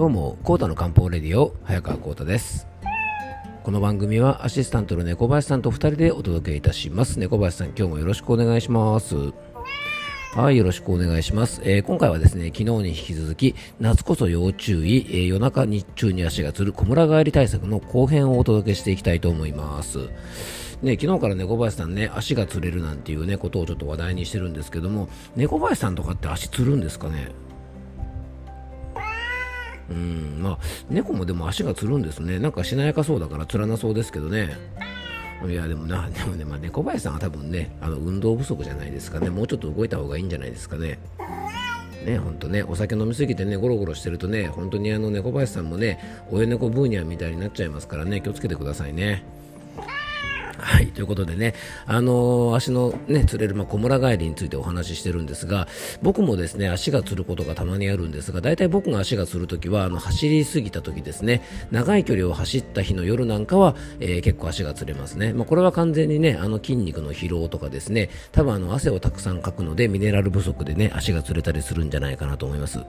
[0.00, 2.66] どうも、コータの漢方レディオ、早川コータです。
[3.62, 7.18] この番組はアシスタントの猫林さんと2人でお届けいたします。
[7.18, 9.14] 猫林さん、今日もよろしくお願いします。
[10.34, 11.60] はい、よろしくお願いします。
[11.66, 19.98] えー今回はですね、昨日に引き続き、夏こそ要注意、えー夜中日中に足がつる小村帰り対策の後編をお届けしていきたいと思います。
[20.80, 27.49] ね、昨日から猫林さんね、足がつれるなんていうね、ことをちょっと話題にしてるんですけども、猫林さんとかって足つるんですかね？
[29.90, 30.58] うん、まあ、
[30.88, 32.38] 猫もでも足がつるんですね。
[32.38, 34.56] なんかしなやかそうだからつらなそうですけどね。
[35.48, 39.30] いや、でもな、 でもね、まあ、猫林さんは多分ね、あの、運動不足じゃないですかね。
[39.30, 40.98] もうちょっと動いた方がいいんじゃないですかね。
[42.04, 45.98] ね、ほんとね、お酒飲みすぎてね、ゴロゴロしてるとね、本当にあの、猫林さんもね、
[46.30, 49.22] 親猫ブーニャみたいになっちゃいますからね、気をつけてくださいね。
[50.62, 51.54] はい、ということでね、
[51.86, 55.68] あのー足のね、つれる、まあ、小村帰りについてお話ししてるんですが、
[56.02, 65.32] 僕もですね、足がつることがたまにあるんですが、大体僕が足がつるときは、あの、走りすぎたときですね、長い距離を走った日の夜なんかは、えー結構足がつれますね。
[65.32, 72.80] まあ、これは完全にね、あの、筋肉の疲労とかですね、多分あの、汗をたくさんかくので、ミネラル不足でね、足がつれたりするんじゃないかなと思います。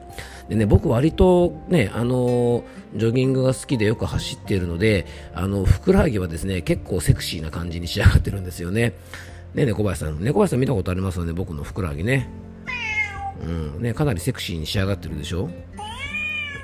[0.49, 2.63] でね、僕割とね、あのー
[2.95, 8.93] ジョギングが好きでよく走っているので、あの、ふくらはぎはですね、結構セクシーな感じ感じに仕上がってるんですよね。
[9.53, 10.23] ね、猫林さん。
[10.23, 12.27] 猫林さん見たことありますよね、僕のふくらはぎね。
[13.43, 15.49] うん、ね、かなりセクシーに仕上がってるでしょ？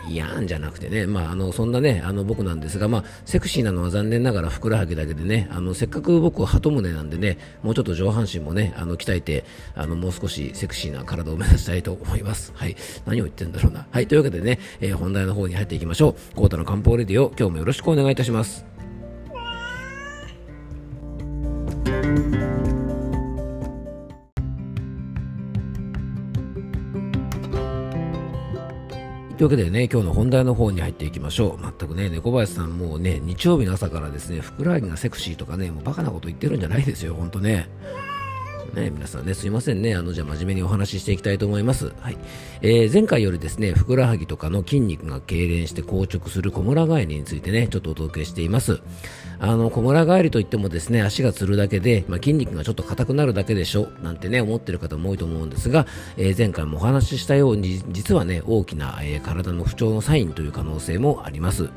[0.09, 9.43] いやーんじゃなくてね、まあ、あのそんなねあの僕なんですが、まあ、セクシーなのは残念ながらふくらはぎだけでねあのせっかく僕は鳩胸なんでねもうちょっと上半身もねあの鍛えて
[9.75, 12.53] あのもう少しセクシーな体を目指したいと思います。
[12.55, 13.85] はい、何を言ってんだろうな。
[13.91, 16.35] はい、というわけでね、えー本題の方に入っていきましょう。
[16.35, 18.76] コータの漢方レディオ今日もよろしくお願いいたします。
[29.37, 31.61] というわけでね、今日の本題の方に入っていきましょう。
[31.61, 37.69] 全くね、猫林さんもうね、日曜日の朝からですね、ふくらはぎがセクシーとかね、もうバカなこと言ってるんじゃないですよ、ほんとね。
[38.77, 39.95] ね、皆さんね、すいませんね。
[39.95, 41.91] あの、じゃあ真面目にお話ししていきたいと思います。
[41.99, 42.17] はい。
[42.61, 48.79] えー前回よりですね、ふくらはぎとかの筋肉が痙攣して硬直する小村返りについてね、ちょっとお届けしています。
[49.39, 61.69] あの、小村返りといってもですね、足がつるだけで、まあ、筋肉がちょっと硬くなるだけでしょ、なんてね、思ってる方も多いと思うんですが、えー前回もお話ししたように、実はね、大きな、えー体の不調のサインという可能性もあります。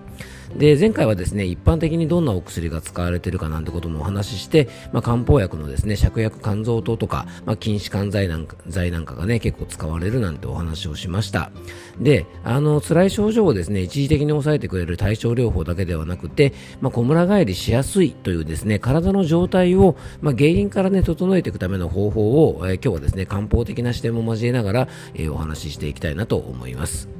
[0.56, 11.50] で前回はですね一般的にどんなお薬が使われているかなんてこともお話しして、まあ、漢方薬のですね芍薬甘草湯とか、まあ、筋弛緩剤なんか剤なんかがね結構使われるなんてお話をしました。
[11.98, 27.19] であの辛い症状をですね一時的に抑えてくれる対症療法だけではなくて、まあ、小村返りしやすいというですね体の状態を、まあ、原因からね整えていくための方法を、えー今日はですね漢方的な視点も交えながら、えーお話ししていきたいなと思います。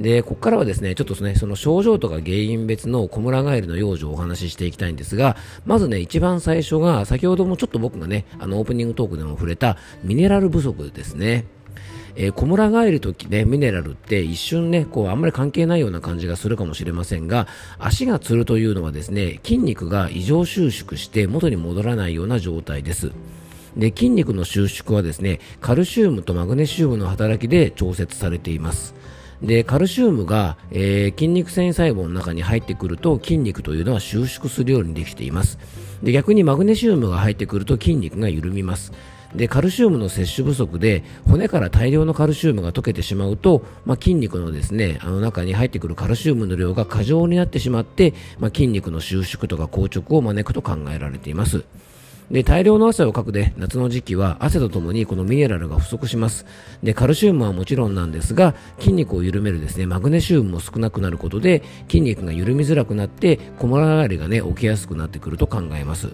[0.00, 11.44] で、ここからはですね、ちょっとね、その症状とか原因別の小村帰りの養生をお話ししていきたいんですが、まずね、一番最初が、先ほどもちょっと僕がね、あの、オープニングトークでも触れた、ミネラル不足ですね。
[12.16, 17.46] えー小村帰るとね、ミネラルって一瞬ね、こう、あんまり関係ないような感じがするかもしれませんが、
[17.78, 23.12] 足がつるというのはですね、筋肉が異常収縮して元に戻らないような状態です。
[23.76, 28.94] で、筋肉の収縮はですね、カルシウムとマグネシウムの働きで調節されています。
[29.42, 35.58] で、カルシウムが、えー筋肉繊維細胞の中に入ってくると筋肉というのは収縮するようにできています。
[36.02, 38.92] で、逆にマグネシウムが入ってくると筋肉が緩みます。
[39.34, 51.64] で、カルシウムの摂取不足で骨から大量のカルシウムが溶けてしまうと、まあ、筋肉のですね、あの中に入ってくるカルシウムの量が過剰になってしまって、まあ、筋肉の収縮とか硬直を招くと考えられています。
[52.30, 56.46] で、大量の汗をかくで、夏の時期は汗とともにこのミネラルが不足します。
[56.82, 66.08] で、カルシウムはもちろんなんですが、筋肉を緩めるですね、マグネシウムも少なくなることで、筋肉が緩みづらくなって、小村上がりがね、起きやすくなってくると考えます。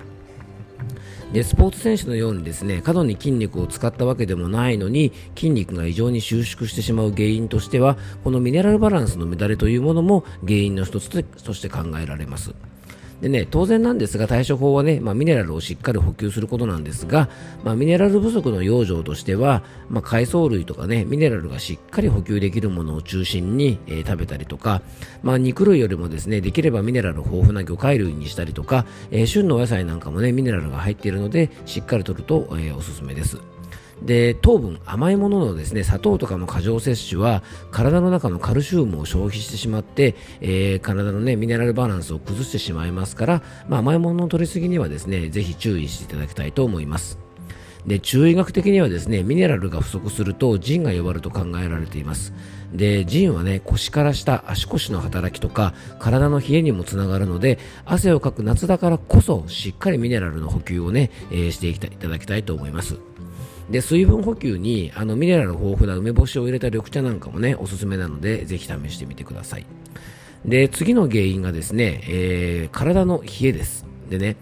[1.32, 12.54] でスポーツ選手のようにですね過度に筋肉を使ったわけでもないのに筋肉が異常に収縮してしまう原因としてはこのミネラルバランスの乱れというものも原因の一つとして考えられます。
[13.21, 17.28] でね、当然なんですが対処法はね、まあ、ミネラルをしっかり補給することなんですが、
[17.65, 24.83] まあ、ミネラル不足の養生としては、まあ、海藻類とかねミネラルがしっかり補給できるものを中心に、えー食べたりとか、
[25.22, 33.55] まあ、肉類よりもですねできればミネラル豊富な魚介類にしたりとか、えー旬のお野菜なんかもねミネラルが入っているのでしっかりとると、えーおすすめです。
[34.03, 47.19] で糖分甘いもののですね砂糖とかの過剰摂取は体の中のカルシウムを消費してしまって、えー体のねミネラルバランスを崩してしまいますから、まあ、甘いものの取りすぎにはですねぜひ注意していただきたいと思います。
[47.87, 52.33] で中医学的にはですねミネラルが不足すると腎が弱ると考えられています。
[52.72, 62.99] で腎はね腰から下足腰の働きとか体の冷えにもつながるので汗をかく夏だからこそしっかりミネラルの補給をね、えー、していただきたいと思います。
[63.71, 69.66] で水分補給にあのミネラル豊富な梅干しを入れた緑茶なんかもねおすすめなのでぜひ試してみてください。
[70.45, 73.84] で次の原因がですね、えー、体の冷えです。
[74.09, 74.36] でね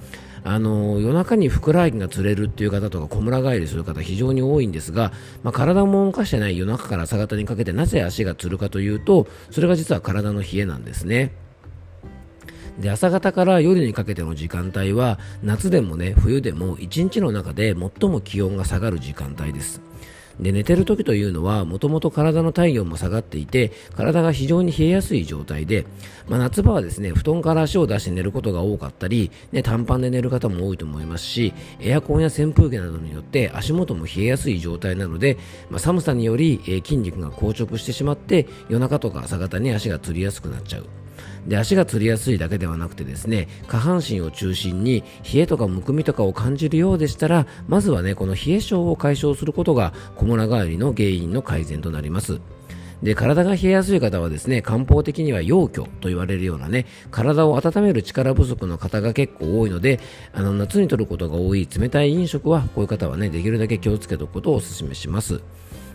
[0.47, 5.11] あの夜中にふくらはぎがつれるっていう方とか小村返りする方非常に多いんですが、
[5.43, 11.33] まあ、体も動かしてない夜中から朝方にかけてなぜ足がつるかというとそれが実は体の冷えなんですね。
[12.79, 19.81] で朝方から夜にかけての時間帯は夏でもね冬でも1日の中で最も気温が下がる時間帯です。
[20.41, 25.87] で寝てる時というのはもともと体の体温も下がっていて体が非常に冷えやすい状態で、
[26.29, 35.39] まあ、夏場はですね布団から足を出して寝ることが多かったり、ね、短パンで寝る方も多いと思いますしエアコンや扇風機などによって足元も冷えやすい状態なので、
[35.71, 40.87] まあ、寒さにより、え、筋肉が硬直してしまって夜中とか朝方に足がつりやすくなっちゃう。
[41.47, 52.41] で足がつりやすいだけではなくてですね下半身を中心に冷えとかむくみとかを感じるようでしたらまずはねこの冷え症を解消することが小村返りの原因の改善となります。
[53.03, 60.01] で体が冷えやすい方はですね漢方的には陽虚と言われるようなね体を温める力不足の方が結構多いので
[60.33, 65.43] あの夏に摂ることが多い冷たい飲食はこういう方はねできるだけ気をつけておくことをお勧めします。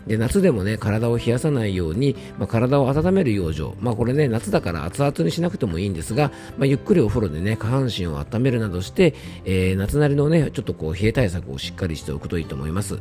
[0.06, 9.14] で夏でもね体を冷やさないように、まあ、体を温める養生、まあ、これね夏だから熱々にしなくてもいいんですが、まあ、ゆっくりお風呂でね下半身を温めるなどして、
[9.44, 12.98] えー、夏なりのねちょっとこう冷え対策をしっかりしておくといいと思います。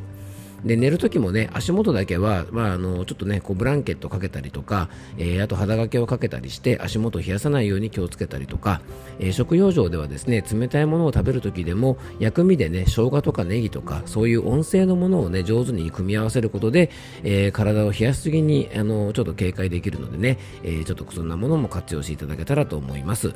[0.63, 8.81] で寝るときもね足元だけは、まあ、あのちょっとねこうブランケットかけたりとか、えー、あと肌掛けをかけたりして足元を冷やさないように気をつけたりとか、
[9.19, 16.89] えー、食用上ではですね冷たいものを食べるときでも薬味でね生姜とかネギとかそういう温性のものをね上手に組み合わせることで、
[17.23, 23.33] えー、体を冷やしすぎにあのちょっと警戒できるのでね、えちょっとそんなものも活用していただけたらと思います。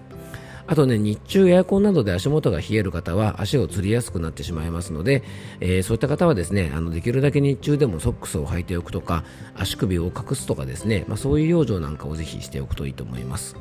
[0.74, 5.22] あとね、日中エアコンなどで足元が冷える方は足をつりやすくなってしまいますので、
[5.60, 9.24] えー、そういった方はですね、あのできるだけ日中でもソックスを履いておくとか、
[9.56, 13.56] 足首を隠すとかですね、まあ、そういう養生なんかをぜひしておくといいと思います。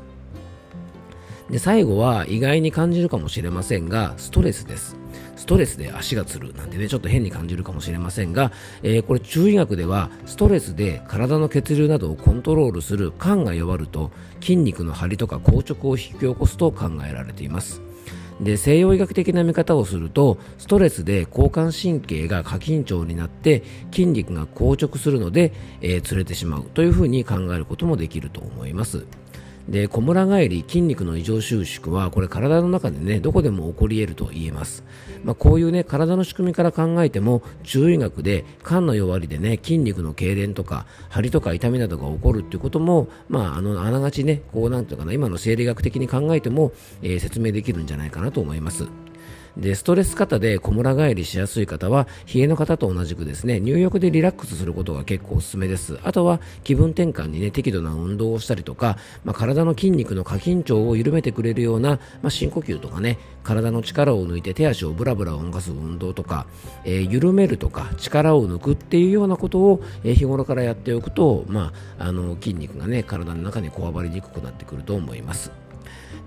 [1.53, 4.97] で、最後は意外に感じるかもしれませんが、ストレスです。
[5.37, 8.53] ストレスで足がつるなんてね、ちょっと変に感じるかもしれませんが、
[8.83, 17.83] えー、これ中医学ではストレスで体の血流などをコントロールする肝が弱ると筋肉の張りとか硬直を引き起こすと考えられています。
[18.41, 25.53] で西洋医学的な見方をするとストレスで交感神経が過緊張になって筋肉が硬直するので、
[25.83, 29.07] えー、釣れてしまうというふうに考えることもできると思います。
[29.69, 34.83] で小村返り筋肉の異常収縮はこれ体の中でねどこでも起こり得ると言えます、
[35.25, 46.73] まあ、こういうね体の仕組みから考えても中医学で肝の弱りでね筋肉の痙攣とか張りとか痛みなどが起こるっていうこともまああのあながちねこうなんていうかな今の生理学的に考えても、
[47.03, 48.87] えー、説明できるんじゃないかなと思います。
[49.57, 66.47] でストレス型で小村返りしやすい方は冷えの方と同じくですね入浴でリラックスすることが結構おすすめですあとは気分転換にね適度な運動をしたりとか、まあ、体の筋肉の過緊張を緩めてくれるような、まあ、深呼吸とかね体の力を抜いて手足をブラブラ動かす運動とか、
[66.85, 75.62] えー、緩めるとか力を抜くっていうようなことを、え、日頃からやっておくと、まあ、あの筋肉がね体の中にこわばりにくくなってくると思います。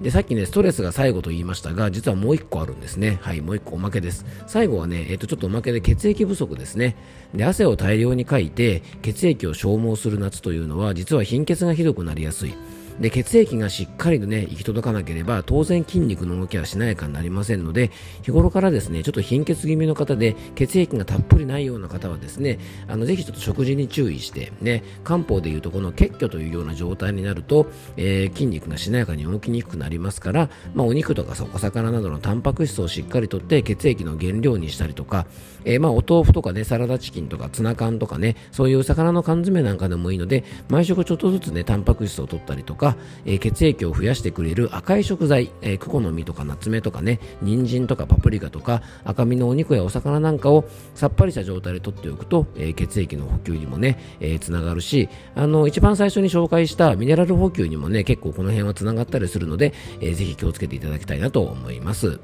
[0.02, 3.20] で、さっきね、ストレスが最後と言いましたが、実はもう1個あるんですね。
[3.22, 4.26] はい、もう1個おまけです。
[4.48, 6.96] 最後はね、えっ、と、ちょっとおまけで血液不足ですね。
[7.34, 12.54] で、汗を大量にかいて、血液を消耗する夏というのは、実は貧血がひどくなりやすい。
[13.00, 17.92] で血液がしっかりとね行き届かなければ当然筋肉の動きはしなやかになりませんので
[18.24, 35.28] 日頃からですねちょっと貧血気味の方で血液がたっぷりないような方はですねあのぜひちょっと食事に注意してね漢方でいうとこの血虚というような状態になると、えー、筋肉がしなやかに動きにくくなりますから、まあ、お肉とかお魚などのタンパク質をしっかりとって血液の原料にしたりとか、
[35.66, 62.20] えー、まあお豆腐とかねサラダチキンとかツナ缶とかねそういう魚の缶詰なんかでもいいので毎食ちょっとずつねタンパク質を取ったりとかか、えー、血液を増やしてくれる赤い食材、えー、クコの実とかナツメとかね、人参とかパプリカとか赤身のお肉やお魚なんかをさっぱりした状態で取っておくと、えー、血液の補給にもね、えー、つながるし、あの、一番最初に紹介したミネラル補給にもね、結構この辺はつながったりするので、えー、ぜひ気をつけていただきたいなと思います。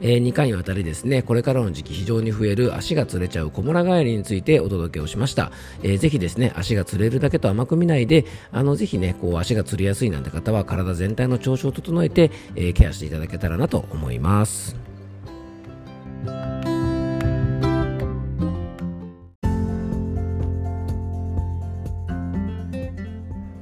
[0.00, 5.52] えー、2回にわたりですね、これからの時期非常に増える足が釣れちゃう小村帰りについてお届けをしました。
[5.82, 14.89] えー、ぜひですね、足が釣れるだけと甘く見ないで、あの、ぜひね、こう足がつりやすいなんて方は体全体の調子を整えて、えー、ケアしていただけたらなと思います。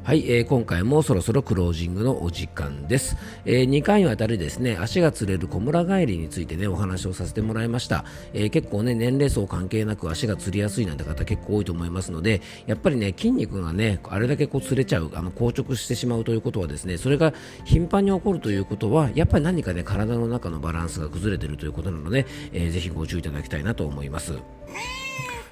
[0.08, 17.34] はい、えー、今回もそろそろクロージングのお時間です、えー、2回にわたりですね足がつれる小村帰りについてねお話をさせてもらいました、えー、結構ね年齢層関係なく足がつりやすいなんて方結構多いと思いますのでやっぱりね筋肉がねあれだけこうつれちゃうあの硬直してしまうということはですねそれが
[17.66, 22.24] 頻繁に起こるということはやっぱり何かね体の中のバランスが崩れているということなので、
[22.54, 24.38] えー、ぜひご注意いただきたいなと思います。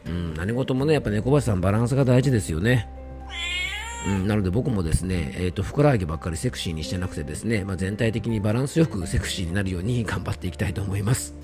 [0.06, 2.88] うん、何事もねやっぱ猫林さんバランスが大事ですよね。
[4.06, 11.34] うん、なので僕もですね、えーと、ふくらはぎばっかりセクシーにしてなくてですね、まあ、全体的にバランスよくセクシーになるように頑張っていきたいと思います。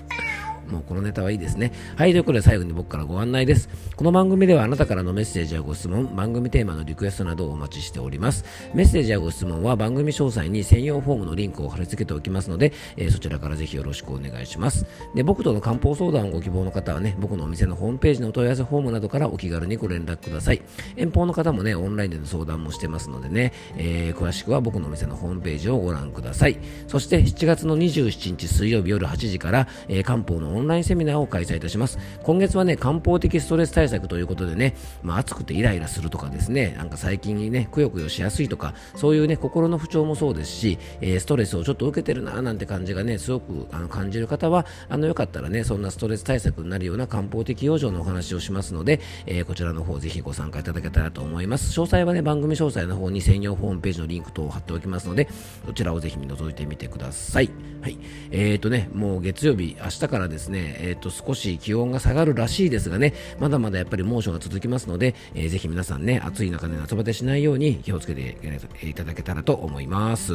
[0.69, 1.71] もうこのネタはいいですね。
[1.95, 3.69] はい、ということで最後に僕からご案内です。
[3.95, 8.45] この番組ではあなたからのメッセージやご質問、番組テーマのリクエストなどをお待ちしております。
[8.73, 14.85] メッセージやご質問は番組詳細に専用フォームのリンクを貼り付けておきますので、えー、そちらからぜひよろしくお願いします。
[15.15, 20.61] で、僕との漢方相談をご希望の方はね、僕のお店のホームページのお問い合わせフォームなどからお気軽にご連絡ください。
[20.95, 26.57] 遠方の方もね、オンラインでの相談もしてますのでね、えー、詳しくは僕のお店のホームページをご覧ください。
[26.87, 31.97] そして7月の27日水曜日夜8時から、えー、漢方のオンラインセミナーを開催いたします。
[32.23, 51.79] 今月はね、漢方的ストレス対策ということでね、まあ、暑くてイライラするとかですね、なんか最近ね、くよくよしやすいとか、そういうね、心の不調もそうですし、えー、ストレスをちょっと受けてるななんて感じがね、すごくあの感じる方は、あの、よかったらね、そんなストレス対策になるような漢方的養生のお話をしますので、えー、こちらの方ぜひご参加いただけたらと思います。
[51.79, 55.27] 詳細はね、番組詳細の方に専用ホームページのリンク等を貼っておきますので、
[55.65, 57.49] そちらをぜひ覗いてみてください。
[57.81, 57.97] はい。
[58.31, 68.37] えーとね、もう月曜日、明日からですね、えーと少し気温が下がるらしいですがね、まだまだやっぱり猛暑が続きますので、えー、ぜひ皆さんね、暑い中で夏バテしないように気をつけて
[68.83, 70.33] いただけたらと思います。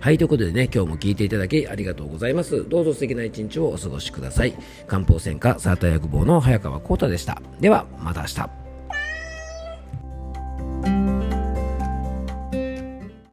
[0.00, 2.68] はい、ということでね、今日も聞いていただきありがとうございます。
[2.68, 4.54] どうぞ素敵な一日をお過ごしください。
[4.86, 7.40] 漢方専科サータ薬房の早川幸太でした。
[7.60, 8.61] では、また明日。